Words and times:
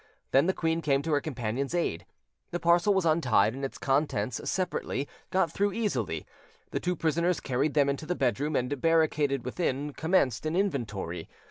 Then 0.31 0.47
the 0.47 0.53
queen 0.53 0.81
came 0.81 1.03
to 1.03 1.11
her 1.11 1.21
companion's 1.21 1.75
aid. 1.75 2.07
The 2.49 2.59
parcel 2.59 2.91
was 2.91 3.05
untied, 3.05 3.53
and 3.53 3.63
its 3.63 3.77
contents, 3.77 4.41
separately, 4.49 5.07
got 5.29 5.51
through 5.51 5.73
easily. 5.73 6.25
The 6.71 6.79
two 6.79 6.95
prisoners 6.95 7.39
carried 7.39 7.75
them 7.75 7.87
into 7.87 8.07
the 8.07 8.15
bedroom, 8.15 8.55
and, 8.55 8.81
barricaded 8.81 9.45
within, 9.45 9.93
commenced 9.93 10.47
an 10.47 10.55
inventory. 10.55 11.29